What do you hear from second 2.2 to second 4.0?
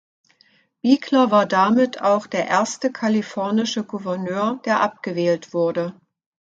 der erste kalifornische